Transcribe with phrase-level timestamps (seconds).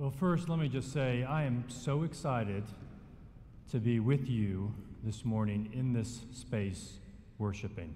[0.00, 2.64] Well, first, let me just say I am so excited
[3.70, 4.72] to be with you
[5.04, 6.94] this morning in this space
[7.36, 7.92] worshiping.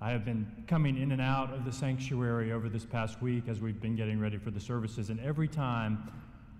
[0.00, 3.60] I have been coming in and out of the sanctuary over this past week as
[3.60, 6.08] we've been getting ready for the services, and every time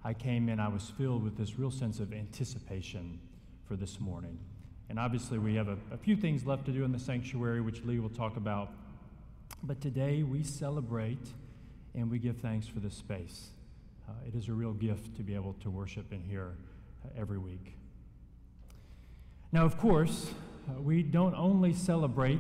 [0.03, 3.21] I came in, I was filled with this real sense of anticipation
[3.65, 4.41] for this morning.
[4.89, 7.85] And obviously, we have a, a few things left to do in the sanctuary, which
[7.85, 8.73] Lee will talk about.
[9.63, 11.29] But today, we celebrate
[11.95, 13.51] and we give thanks for this space.
[14.09, 16.53] Uh, it is a real gift to be able to worship in here
[17.05, 17.75] uh, every week.
[19.53, 20.31] Now, of course,
[20.69, 22.39] uh, we don't only celebrate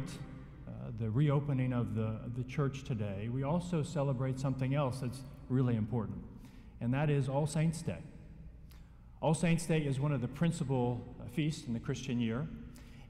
[0.66, 5.20] uh, the reopening of the, of the church today, we also celebrate something else that's
[5.48, 6.18] really important,
[6.80, 7.98] and that is All Saints' Day.
[9.20, 12.46] All Saints' Day is one of the principal uh, feasts in the Christian year,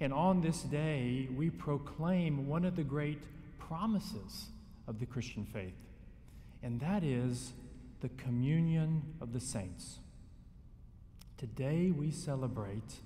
[0.01, 3.23] and on this day, we proclaim one of the great
[3.59, 4.47] promises
[4.87, 5.77] of the Christian faith,
[6.62, 7.53] and that is
[8.01, 9.98] the communion of the saints.
[11.36, 12.97] Today, we celebrate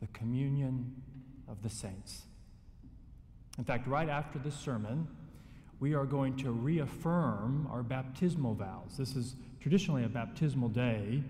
[0.00, 1.02] the communion
[1.48, 2.22] of the saints.
[3.58, 5.06] In fact, right after this sermon,
[5.80, 8.96] we are going to reaffirm our baptismal vows.
[8.96, 11.22] This is traditionally a baptismal day.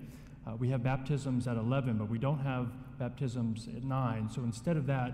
[0.46, 2.68] Uh, we have baptisms at 11, but we don't have
[2.98, 4.30] baptisms at 9.
[4.30, 5.12] So instead of that,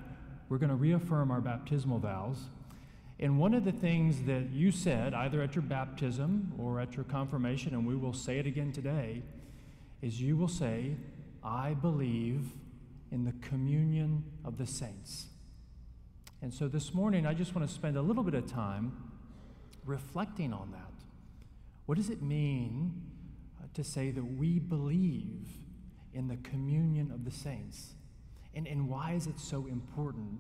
[0.48, 2.38] we're going to reaffirm our baptismal vows.
[3.20, 7.04] And one of the things that you said, either at your baptism or at your
[7.04, 9.22] confirmation, and we will say it again today,
[10.02, 10.94] is you will say,
[11.42, 12.46] I believe
[13.10, 15.26] in the communion of the saints.
[16.42, 18.92] And so this morning, I just want to spend a little bit of time
[19.84, 20.92] reflecting on that.
[21.86, 23.02] What does it mean
[23.60, 25.48] uh, to say that we believe
[26.12, 27.94] in the communion of the saints?
[28.54, 30.38] And, and why is it so important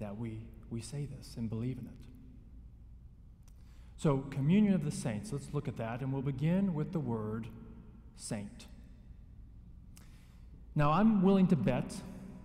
[0.00, 2.09] that we, we say this and believe in it?
[4.00, 7.48] So, communion of the saints, let's look at that, and we'll begin with the word
[8.16, 8.66] saint.
[10.74, 11.94] Now, I'm willing to bet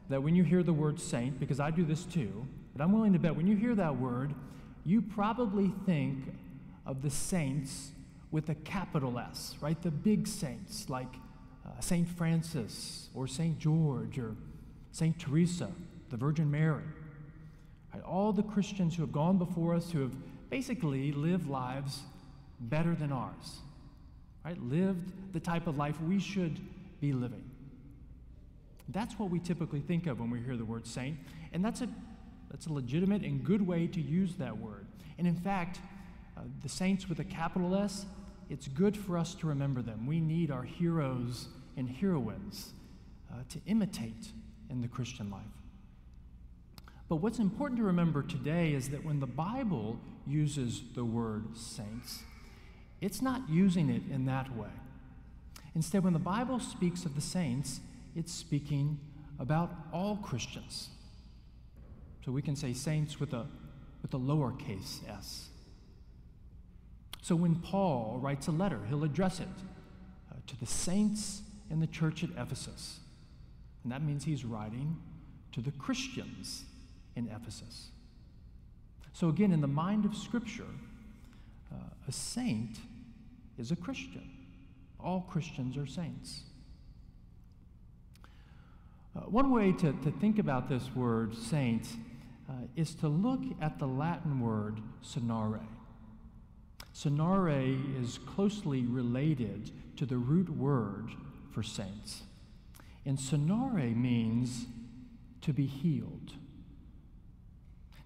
[0.09, 2.45] that when you hear the word saint, because I do this too,
[2.75, 4.35] but I'm willing to bet when you hear that word,
[4.83, 6.25] you probably think
[6.85, 7.91] of the saints
[8.31, 9.81] with a capital S, right?
[9.81, 11.15] The big saints like
[11.65, 12.05] uh, St.
[12.05, 13.57] Francis or St.
[13.57, 14.35] George or
[14.91, 15.17] St.
[15.17, 15.71] Teresa,
[16.09, 16.83] the Virgin Mary.
[17.93, 18.03] Right?
[18.03, 20.15] All the Christians who have gone before us who have
[20.49, 22.01] basically live lives
[22.59, 23.59] better than ours,
[24.43, 24.61] right?
[24.61, 26.59] Lived the type of life we should
[27.01, 27.43] be living.
[28.89, 31.17] That's what we typically think of when we hear the word saint,
[31.53, 31.89] and that's a,
[32.51, 34.85] that's a legitimate and good way to use that word.
[35.17, 35.79] And in fact,
[36.37, 38.05] uh, the saints with a capital S,
[38.49, 40.05] it's good for us to remember them.
[40.05, 41.47] We need our heroes
[41.77, 42.73] and heroines
[43.31, 44.31] uh, to imitate
[44.69, 45.41] in the Christian life.
[47.07, 52.23] But what's important to remember today is that when the Bible uses the word saints,
[52.99, 54.69] it's not using it in that way.
[55.75, 57.79] Instead, when the Bible speaks of the saints,
[58.15, 58.99] it's speaking
[59.39, 60.89] about all Christians.
[62.25, 63.45] So we can say saints with a,
[64.01, 65.49] with a lowercase s.
[67.21, 69.47] So when Paul writes a letter, he'll address it
[70.31, 72.99] uh, to the saints in the church at Ephesus.
[73.83, 74.97] And that means he's writing
[75.51, 76.63] to the Christians
[77.15, 77.91] in Ephesus.
[79.13, 80.63] So, again, in the mind of Scripture,
[81.71, 81.77] uh,
[82.07, 82.77] a saint
[83.57, 84.29] is a Christian.
[84.99, 86.41] All Christians are saints.
[89.15, 91.87] Uh, one way to, to think about this word, saint,
[92.49, 95.65] uh, is to look at the Latin word sanare.
[96.93, 101.11] Sanare is closely related to the root word
[101.51, 102.23] for saints.
[103.05, 104.65] And sanare means
[105.41, 106.33] to be healed.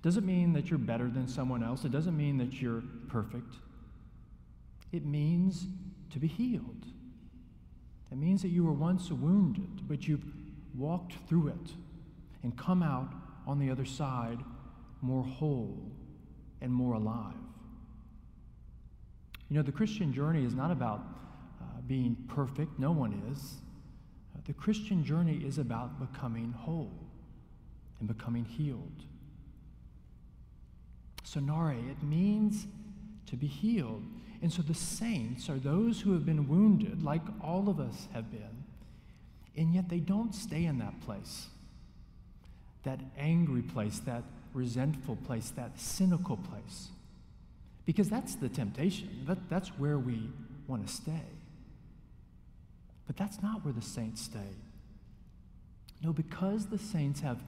[0.02, 1.84] Doesn't mean that you're better than someone else.
[1.84, 3.56] It doesn't mean that you're perfect.
[4.92, 5.68] It means
[6.12, 6.86] to be healed.
[8.12, 10.24] It means that you were once wounded, but you've
[10.76, 11.74] walked through it
[12.44, 13.14] and come out
[13.46, 14.40] on the other side
[15.02, 15.92] more whole
[16.62, 17.34] and more alive.
[19.50, 21.02] You know, the Christian journey is not about
[21.62, 23.56] uh, being perfect, no one is.
[24.50, 26.92] The Christian journey is about becoming whole
[28.00, 29.04] and becoming healed.
[31.26, 32.68] Sanare, it means
[33.28, 34.04] to be healed.
[34.42, 38.32] And so the saints are those who have been wounded, like all of us have
[38.32, 38.64] been,
[39.58, 41.48] and yet they don't stay in that place.
[42.84, 44.24] That angry place, that
[44.54, 46.88] resentful place, that cynical place.
[47.86, 49.10] Because that's the temptation.
[49.28, 50.30] That, that's where we
[50.68, 51.26] want to stay.
[53.06, 54.56] But that's not where the saints stay.
[56.02, 57.40] No, because the saints have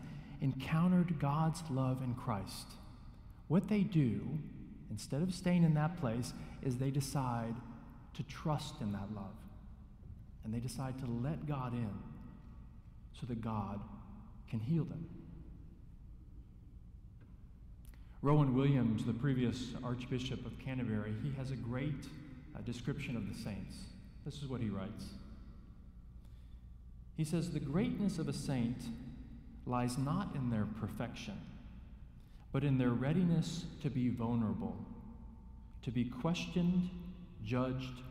[0.41, 2.67] encountered God's love in Christ
[3.51, 4.21] what they do,
[4.89, 6.31] instead of staying in that place,
[6.61, 7.53] is they decide
[8.13, 9.35] to trust in that love.
[10.45, 11.91] And they decide to let God in
[13.19, 13.81] so that God
[14.49, 15.05] can heal them.
[18.21, 22.05] Rowan Williams, the previous Archbishop of Canterbury, he has a great
[22.55, 23.75] uh, description of the saints.
[24.23, 25.07] This is what he writes.
[27.17, 28.77] He says, The greatness of a saint
[29.65, 31.37] lies not in their perfection,
[32.51, 34.75] but in their readiness to be vulnerable,
[35.83, 36.89] to be questioned,
[37.43, 38.01] judged,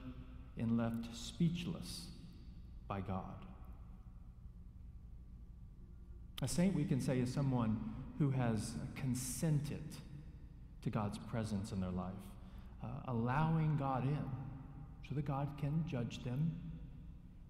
[0.59, 2.07] and left speechless
[2.89, 3.45] by God.
[6.43, 7.79] A saint, we can say, is someone
[8.19, 9.85] who has consented
[10.83, 12.13] to God's presence in their life,
[12.83, 14.25] uh, allowing God in
[15.09, 16.53] so that God can judge them,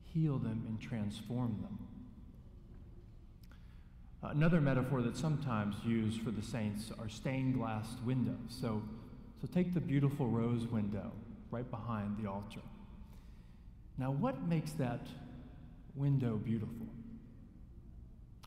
[0.05, 1.79] heal them, and transform them.
[4.23, 8.37] Another metaphor that's sometimes used for the saints are stained glass windows.
[8.49, 8.83] So,
[9.41, 11.11] so take the beautiful rose window
[11.51, 12.61] right behind the altar.
[13.97, 15.07] Now, what makes that
[15.95, 16.87] window beautiful?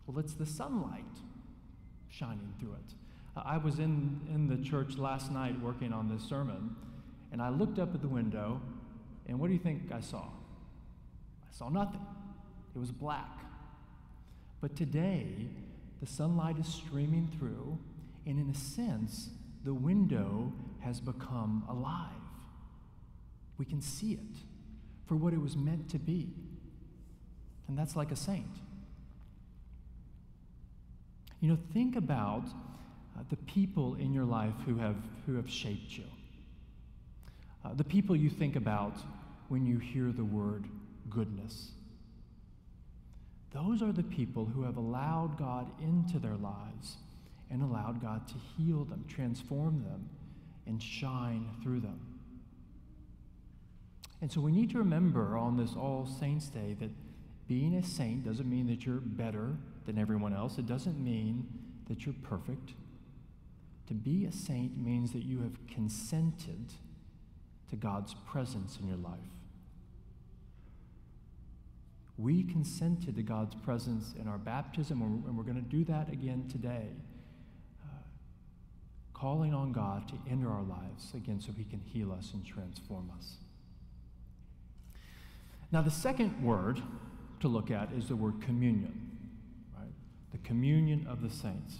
[0.06, 1.04] Well, it's the sunlight
[2.10, 2.94] shining through it.
[3.36, 6.76] I was in, in the church last night working on this sermon,
[7.31, 8.62] and I looked up at the window,
[9.28, 10.26] and what do you think I saw?
[10.26, 12.06] I saw nothing.
[12.76, 13.40] It was black.
[14.63, 15.27] But today,
[16.00, 17.77] the sunlight is streaming through,
[18.25, 19.30] and in a sense,
[19.65, 22.07] the window has become alive.
[23.57, 24.38] We can see it
[25.06, 26.30] for what it was meant to be.
[27.68, 28.56] And that's like a saint.
[31.42, 34.95] You know, think about uh, the people in your life who have,
[35.25, 36.06] who have shaped you.
[37.66, 38.95] Uh, the people you think about
[39.50, 40.63] when you hear the word
[41.09, 41.71] goodness.
[43.54, 46.98] Those are the people who have allowed God into their lives
[47.52, 50.10] and allowed God to heal them, transform them,
[50.66, 52.00] and shine through them.
[54.22, 56.90] And so we need to remember on this All Saints' Day that
[57.48, 59.56] being a saint doesn't mean that you're better
[59.86, 60.58] than everyone else.
[60.58, 61.46] It doesn't mean
[61.90, 62.72] that you're perfect.
[63.88, 66.74] To be a saint means that you have consented
[67.70, 69.20] to God's presence in your life.
[72.18, 76.48] We consented to God's presence in our baptism, and we're going to do that again
[76.51, 76.89] today.
[77.83, 77.88] Uh,
[79.13, 83.12] calling on God to enter our lives again so He can heal us and transform
[83.18, 83.38] us.
[85.71, 86.81] Now, the second word
[87.39, 89.18] to look at is the word communion,
[89.75, 89.92] right?
[90.31, 91.77] The communion of the saints.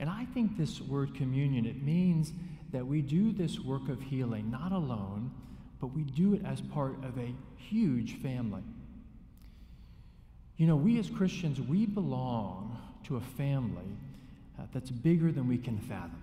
[0.00, 2.32] And I think this word communion, it means
[2.72, 5.30] that we do this work of healing not alone,
[5.80, 8.62] but we do it as part of a huge family.
[10.60, 13.96] You know, we as Christians, we belong to a family
[14.58, 16.20] uh, that's bigger than we can fathom.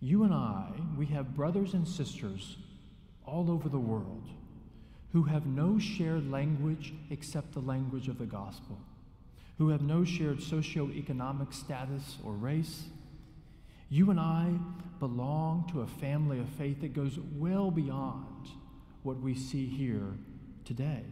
[0.00, 2.56] You and I, we have brothers and sisters
[3.26, 4.22] all over the world
[5.12, 8.78] who have no shared language except the language of the gospel,
[9.58, 12.84] who have no shared socioeconomic status or race.
[13.90, 14.52] You and I
[15.00, 18.50] belong to a family of faith that goes well beyond
[19.02, 20.12] what we see here
[20.64, 21.02] today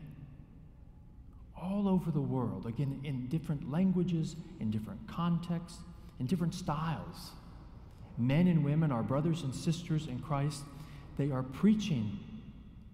[1.63, 5.79] all over the world, again, in different languages, in different contexts,
[6.19, 7.31] in different styles.
[8.19, 10.63] Men and women, our brothers and sisters in Christ,
[11.17, 12.19] they are preaching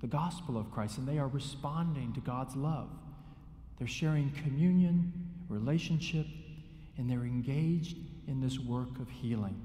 [0.01, 2.89] the gospel of Christ and they are responding to God's love.
[3.79, 5.13] They're sharing communion,
[5.49, 6.27] relationship,
[6.97, 7.97] and they're engaged
[8.27, 9.61] in this work of healing.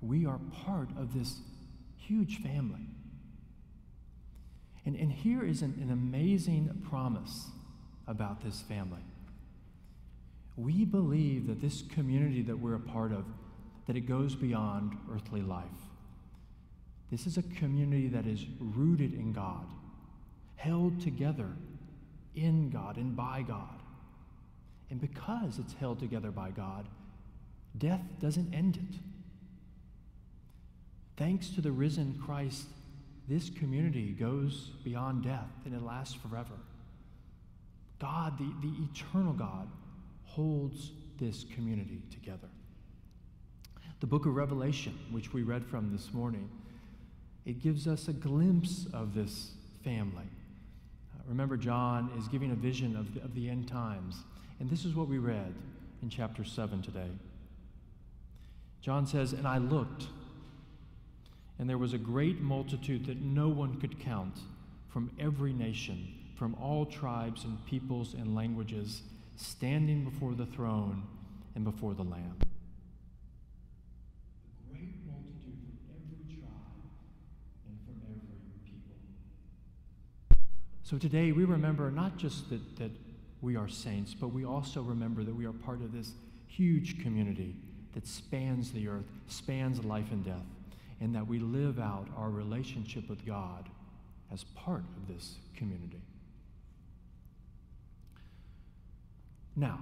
[0.00, 1.38] We are part of this
[1.96, 2.86] huge family.
[4.86, 7.46] And, and here is an, an amazing promise
[8.06, 9.02] about this family.
[10.56, 13.24] We believe that this community that we're a part of,
[13.86, 15.64] that it goes beyond earthly life.
[17.10, 19.66] This is a community that is rooted in God,
[20.56, 21.48] held together
[22.34, 23.80] in God and by God.
[24.90, 26.86] And because it's held together by God,
[27.76, 28.98] death doesn't end it.
[31.16, 32.66] Thanks to the risen Christ,
[33.28, 36.54] this community goes beyond death and it lasts forever.
[37.98, 39.68] God, the, the eternal God,
[40.24, 42.48] holds this community together.
[44.00, 46.50] The book of Revelation, which we read from this morning,
[47.46, 50.24] it gives us a glimpse of this family.
[51.14, 54.24] Uh, remember, John is giving a vision of the, of the end times.
[54.60, 55.54] And this is what we read
[56.02, 57.08] in chapter 7 today.
[58.80, 60.08] John says, And I looked,
[61.58, 64.38] and there was a great multitude that no one could count
[64.90, 69.02] from every nation from all tribes and peoples and languages
[69.36, 71.02] standing before the throne
[71.54, 72.36] and before the Lamb.
[74.60, 76.50] A great multitude from every tribe
[77.68, 78.96] and from every people.
[80.82, 82.90] So today we remember not just that, that
[83.40, 86.12] we are saints, but we also remember that we are part of this
[86.46, 87.54] huge community
[87.92, 90.46] that spans the earth, spans life and death,
[91.00, 93.68] and that we live out our relationship with God
[94.32, 96.00] as part of this community.
[99.56, 99.80] Now,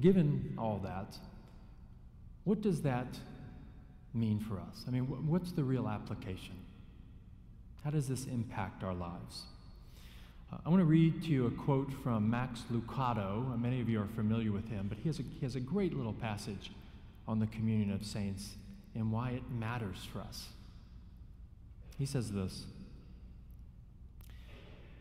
[0.00, 1.16] given all that,
[2.44, 3.18] what does that
[4.12, 4.84] mean for us?
[4.86, 6.54] I mean, what's the real application?
[7.84, 9.42] How does this impact our lives?
[10.52, 13.52] Uh, I want to read to you a quote from Max Lucado.
[13.52, 15.60] Uh, many of you are familiar with him, but he has, a, he has a
[15.60, 16.70] great little passage
[17.26, 18.54] on the communion of saints
[18.94, 20.48] and why it matters for us.
[21.98, 22.64] He says this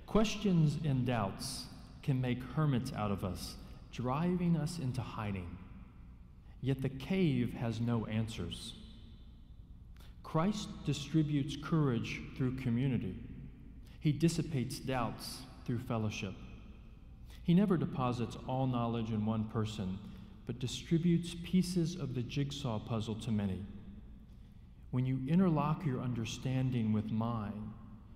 [0.06, 1.65] Questions and doubts
[2.03, 3.55] can make hermits out of us,
[3.91, 5.57] driving us into hiding.
[6.62, 8.75] Yet the cave has no answers.
[10.24, 13.15] Christ distributes courage through community.
[14.00, 16.33] He dissipates doubts through fellowship.
[17.43, 20.00] He never deposits all knowledge in one person,
[20.45, 23.65] but distributes pieces of the jigsaw puzzle to many.
[24.91, 27.72] When you interlock your understanding with mine,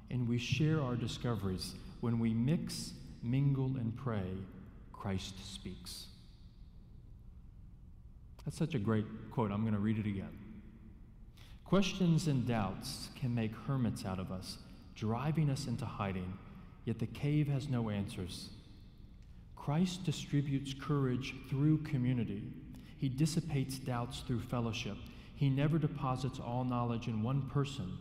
[0.09, 2.93] and we share our discoveries, when we mix,
[3.29, 4.37] mingle, and pray,
[4.93, 6.05] Christ speaks.
[8.45, 9.51] That's such a great quote.
[9.51, 10.37] I'm going to read it again.
[11.65, 14.57] Questions and doubts can make hermits out of us,
[14.95, 16.31] driving us into hiding,
[16.85, 18.49] yet the cave has no answers.
[19.57, 22.41] Christ distributes courage through community.
[22.97, 24.95] He dissipates doubts through fellowship.
[25.35, 27.97] He never deposits all knowledge in one person,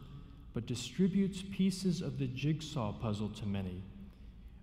[0.54, 3.82] but distributes pieces of the jigsaw puzzle to many.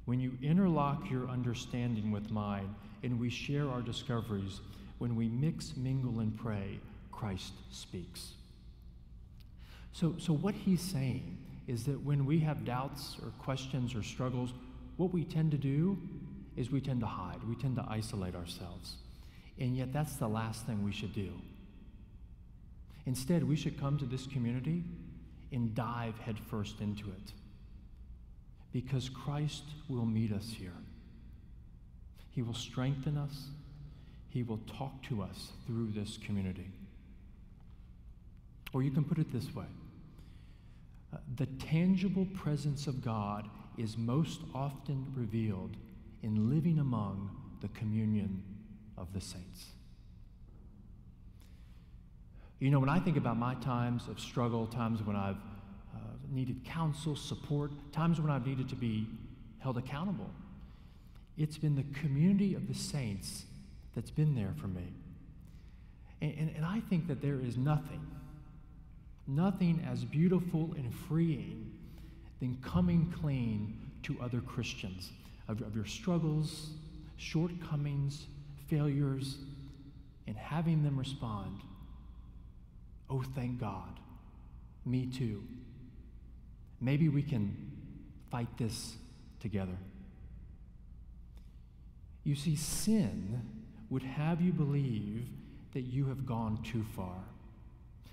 [0.06, 4.60] When you interlock your understanding with mine and we share our discoveries,
[4.98, 6.80] when we mix, mingle, and pray,
[7.12, 8.34] Christ speaks.
[9.94, 14.54] So, so what he's saying is that when we have doubts or questions or struggles,
[14.98, 15.98] what we tend to do
[16.58, 18.96] is we tend to hide, we tend to isolate ourselves.
[19.60, 21.32] And yet, that's the last thing we should do.
[23.06, 24.84] Instead, we should come to this community
[25.52, 27.34] and dive headfirst into it
[28.74, 30.74] because Christ will meet us here.
[32.32, 33.50] He will strengthen us,
[34.30, 36.72] He will talk to us through this community.
[38.74, 39.68] Or you can put it this way
[41.14, 45.78] uh, the tangible presence of God is most often revealed
[46.24, 47.30] in living among
[47.62, 48.42] the communion
[48.98, 49.68] of the saints.
[52.60, 55.38] You know, when I think about my times of struggle, times when I've
[55.94, 55.98] uh,
[56.32, 59.08] needed counsel, support, times when I've needed to be
[59.60, 60.30] held accountable,
[61.38, 63.46] it's been the community of the saints
[63.96, 64.94] that's been there for me.
[66.22, 68.02] And, and, and I think that there is nothing
[69.28, 71.72] Nothing as beautiful and freeing
[72.40, 75.12] than coming clean to other Christians
[75.48, 76.72] of, of your struggles,
[77.16, 78.26] shortcomings,
[78.68, 79.38] failures,
[80.28, 81.60] and having them respond,
[83.10, 84.00] Oh, thank God,
[84.86, 85.44] me too.
[86.84, 87.56] Maybe we can
[88.30, 88.98] fight this
[89.40, 89.78] together.
[92.26, 93.42] You see, sin
[93.90, 95.28] would have you believe
[95.74, 97.16] that you have gone too far.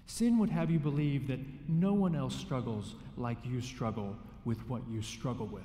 [0.06, 4.82] Sin would have you believe that no one else struggles like you struggle with what
[4.88, 5.62] you struggle with.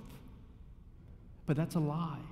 [1.45, 2.25] But that's a lie.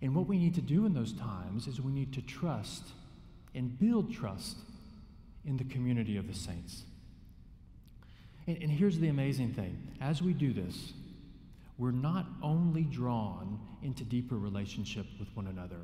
[0.00, 2.84] And what we need to do in those times is we need to trust
[3.54, 4.58] and build trust
[5.44, 6.84] in the community of the saints.
[8.46, 10.92] And, and, here's the amazing thing as we do this,
[11.78, 15.80] we're not only drawn into deeper relationship with one another,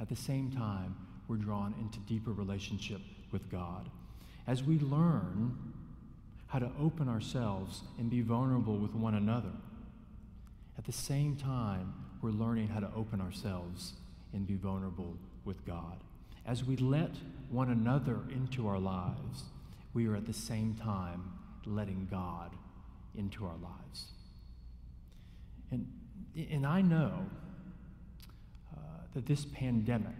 [0.00, 0.96] at the same time,
[1.28, 3.88] we're drawn into deeper relationship with God
[4.46, 5.56] as we learn
[6.48, 9.52] how to open ourselves and be vulnerable with one another,
[10.76, 13.94] at the same time, we're learning how to open ourselves
[14.32, 15.98] and be vulnerable with God.
[16.46, 17.10] As we let
[17.50, 19.44] one another into our lives,
[19.94, 21.22] we are at the same time
[21.66, 22.50] letting God
[23.16, 24.06] into our lives.
[25.70, 25.86] And,
[26.50, 27.26] and I know
[28.74, 28.78] uh,
[29.14, 30.14] that this pandemic,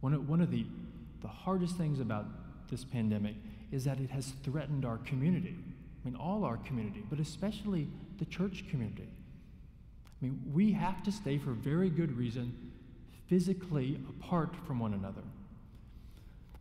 [0.00, 0.66] one of, one of the,
[1.20, 2.26] the hardest things about
[2.70, 3.34] this pandemic
[3.70, 5.56] is that it has threatened our community.
[6.04, 9.08] I mean, all our community, but especially the church community.
[10.20, 12.72] I mean, we have to stay for very good reason
[13.28, 15.22] physically apart from one another.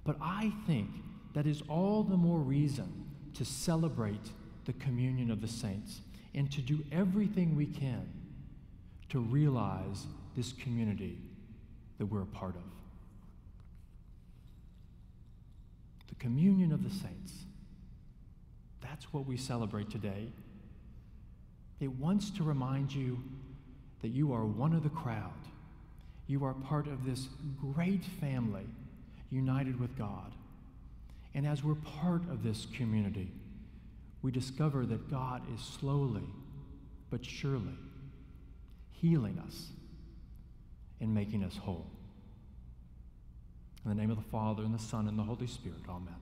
[0.03, 0.89] But I think
[1.33, 4.31] that is all the more reason to celebrate
[4.65, 6.01] the communion of the saints
[6.33, 8.07] and to do everything we can
[9.09, 11.17] to realize this community
[11.97, 12.61] that we're a part of.
[16.07, 17.33] The communion of the saints.
[18.81, 20.27] That's what we celebrate today.
[21.79, 23.21] It wants to remind you
[24.01, 25.31] that you are one of the crowd.
[26.27, 27.27] You are part of this
[27.59, 28.65] great family
[29.29, 30.31] united with God.
[31.33, 33.31] And as we're part of this community,
[34.21, 36.27] we discover that God is slowly
[37.09, 37.77] but surely
[38.91, 39.69] healing us
[40.99, 41.87] and making us whole.
[43.83, 46.20] In the name of the Father, and the Son, and the Holy Spirit, amen.